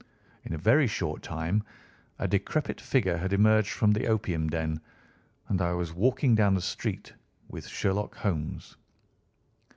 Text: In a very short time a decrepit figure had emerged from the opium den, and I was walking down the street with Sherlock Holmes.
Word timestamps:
In 0.45 0.51
a 0.53 0.57
very 0.57 0.87
short 0.87 1.21
time 1.21 1.61
a 2.17 2.27
decrepit 2.27 2.81
figure 2.81 3.17
had 3.17 3.33
emerged 3.33 3.69
from 3.69 3.91
the 3.91 4.07
opium 4.07 4.49
den, 4.49 4.81
and 5.49 5.61
I 5.61 5.73
was 5.73 5.93
walking 5.93 6.33
down 6.33 6.55
the 6.55 6.59
street 6.61 7.13
with 7.49 7.67
Sherlock 7.67 8.15
Holmes. 8.15 8.77